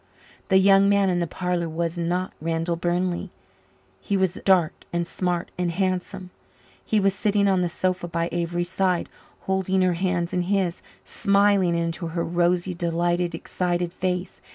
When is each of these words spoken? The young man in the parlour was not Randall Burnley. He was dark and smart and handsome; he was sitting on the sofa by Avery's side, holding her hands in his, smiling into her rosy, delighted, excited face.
The 0.47 0.57
young 0.57 0.89
man 0.89 1.11
in 1.11 1.19
the 1.19 1.27
parlour 1.27 1.69
was 1.69 1.95
not 1.95 2.33
Randall 2.41 2.75
Burnley. 2.75 3.29
He 3.99 4.17
was 4.17 4.39
dark 4.43 4.73
and 4.91 5.05
smart 5.05 5.51
and 5.59 5.69
handsome; 5.69 6.31
he 6.83 6.99
was 6.99 7.13
sitting 7.13 7.47
on 7.47 7.61
the 7.61 7.69
sofa 7.69 8.07
by 8.07 8.27
Avery's 8.31 8.69
side, 8.71 9.09
holding 9.41 9.83
her 9.83 9.93
hands 9.93 10.33
in 10.33 10.41
his, 10.41 10.81
smiling 11.03 11.77
into 11.77 12.07
her 12.07 12.23
rosy, 12.23 12.73
delighted, 12.73 13.35
excited 13.35 13.93
face. 13.93 14.41